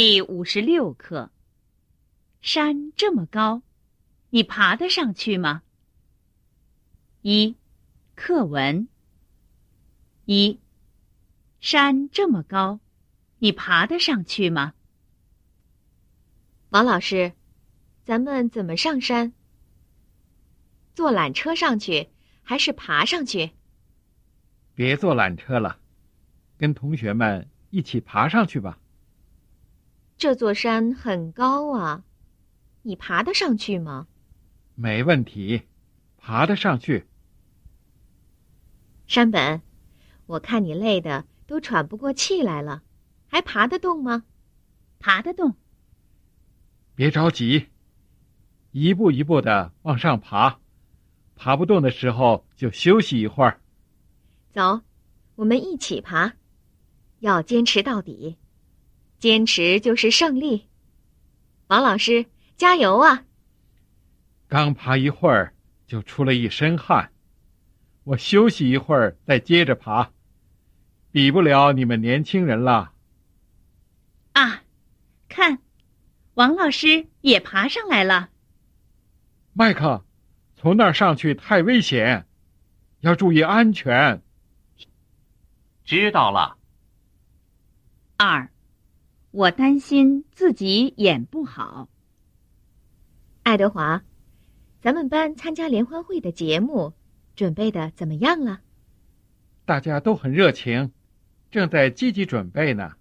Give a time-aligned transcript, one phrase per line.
[0.00, 1.32] 第五十六课。
[2.40, 3.62] 山这么高，
[4.30, 5.64] 你爬得上去吗？
[7.22, 7.56] 一，
[8.14, 8.86] 课文。
[10.24, 10.60] 一，
[11.58, 12.78] 山这么高，
[13.38, 14.74] 你爬得上去吗？
[16.68, 17.32] 王老师，
[18.04, 19.32] 咱们怎么上山？
[20.94, 22.08] 坐缆车上去，
[22.44, 23.50] 还是爬上去？
[24.76, 25.80] 别坐缆车了，
[26.56, 28.78] 跟同学们一起爬上去吧。
[30.18, 32.02] 这座山很高啊，
[32.82, 34.08] 你爬得上去吗？
[34.74, 35.62] 没问题，
[36.16, 37.06] 爬得上去。
[39.06, 39.62] 山本，
[40.26, 42.82] 我看你累的都喘不过气来了，
[43.28, 44.24] 还爬得动吗？
[44.98, 45.54] 爬得动。
[46.96, 47.68] 别着急，
[48.72, 50.58] 一步一步的往上爬，
[51.36, 53.60] 爬不动的时候就休息一会儿。
[54.50, 54.80] 走，
[55.36, 56.34] 我们一起爬，
[57.20, 58.36] 要坚持到底，
[59.18, 60.68] 坚持就是胜利。
[61.66, 62.26] 王老师，
[62.56, 63.24] 加油啊！
[64.46, 65.54] 刚爬一会儿
[65.86, 67.12] 就出了一身汗，
[68.04, 70.10] 我休息一会儿再接着爬，
[71.10, 72.92] 比不了你们年轻人了。
[74.32, 74.62] 啊，
[75.28, 75.58] 看。
[76.34, 78.30] 王老师也爬上来了。
[79.52, 80.04] 麦克，
[80.54, 82.28] 从那儿上去太危险，
[83.00, 84.22] 要注意安全。
[85.84, 86.56] 知道了。
[88.16, 88.48] 二，
[89.30, 91.90] 我担心自己演不好。
[93.42, 94.02] 爱德华，
[94.80, 96.94] 咱们班参加联欢会的节目
[97.36, 98.60] 准备的怎么样了？
[99.66, 100.92] 大家都很热情，
[101.50, 102.92] 正在积极准备呢。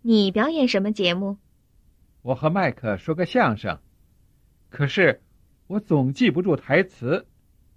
[0.00, 1.36] 你表演什么节目？
[2.22, 3.78] 我和麦克说个相声，
[4.70, 5.22] 可是
[5.66, 7.26] 我总记不住台词，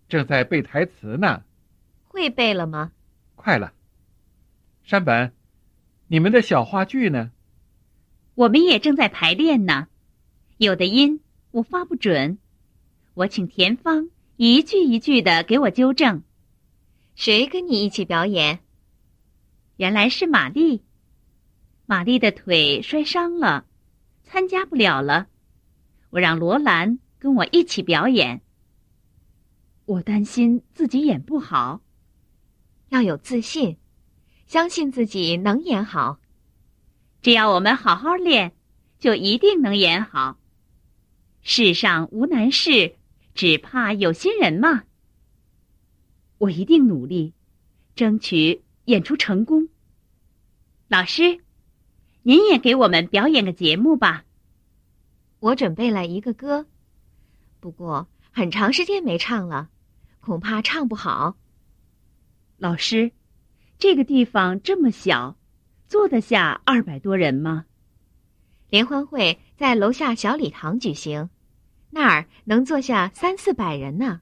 [0.08, 1.44] 正在背台词呢。
[2.06, 2.94] 会背了吗？
[3.36, 3.74] 快了。
[4.84, 5.34] 山本，
[6.08, 7.32] 你们的小话剧呢？
[8.38, 9.88] 我们也正在排练呢。
[10.58, 12.38] 有的音我发不准，
[13.16, 16.22] 我请田芳一句一句的给我纠正。
[17.16, 18.60] 谁跟你一起表演？
[19.78, 20.84] 原来是玛丽。
[21.88, 23.66] 玛丽的腿摔伤了。
[24.24, 25.28] 参加不了了，
[26.12, 28.42] 我让罗兰跟我一起表演。
[29.86, 31.82] 我担心自己演不好，
[32.90, 33.78] 要有自信，
[34.46, 36.20] 相信自己能演好。
[37.22, 38.54] 只要我们好好练，
[39.00, 40.38] 就一定能演好。
[41.42, 42.96] 世上无难事，
[43.34, 44.84] 只怕有心人嘛。
[46.38, 47.34] 我一定努力，
[47.96, 49.70] 争取演出成功。
[50.88, 51.40] 老师。
[52.24, 54.26] 您也给我们表演个节目吧。
[55.40, 56.66] 我准备了一个歌，
[57.62, 59.70] 不过很长时间没唱了，
[60.20, 61.38] 恐怕唱不好。
[62.58, 63.14] 老师，
[63.80, 65.38] 这个地方这么小，
[65.88, 67.66] 坐得下二百多人吗？
[68.70, 71.30] 联欢会在楼下小礼堂举行，
[71.92, 74.20] 那儿能坐下三四百人呢。